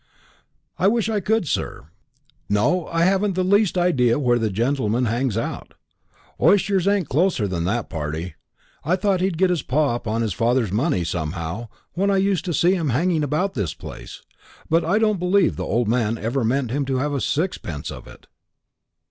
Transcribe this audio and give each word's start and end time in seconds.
"I 0.79 0.87
wish 0.87 1.09
I 1.09 1.19
could, 1.19 1.47
sir. 1.47 1.89
No, 2.49 2.87
I 2.87 3.03
haven't 3.03 3.35
the 3.35 3.43
least 3.43 3.77
idea 3.77 4.17
where 4.17 4.39
the 4.39 4.49
gentleman 4.49 5.05
hangs 5.05 5.37
out. 5.37 5.75
Oysters 6.41 6.87
ain't 6.87 7.07
closer 7.07 7.47
than 7.47 7.65
that 7.65 7.87
party. 7.87 8.33
I 8.83 8.95
thought 8.95 9.21
he'd 9.21 9.37
get 9.37 9.51
his 9.51 9.61
paw 9.61 9.93
upon 9.93 10.23
his 10.23 10.33
father's 10.33 10.71
money, 10.71 11.03
somehow, 11.03 11.67
when 11.93 12.09
I 12.09 12.17
used 12.17 12.45
to 12.45 12.51
see 12.55 12.73
him 12.73 12.89
hanging 12.89 13.23
about 13.23 13.53
this 13.53 13.75
place. 13.75 14.23
But 14.67 14.83
I 14.83 14.97
don't 14.97 15.19
believe 15.19 15.55
the 15.55 15.65
old 15.65 15.87
man 15.87 16.17
ever 16.17 16.43
meant 16.43 16.71
him 16.71 16.83
to 16.85 16.97
have 16.97 17.13
a 17.13 17.21
sixpence 17.21 17.91
of 17.91 18.07
it." 18.07 18.25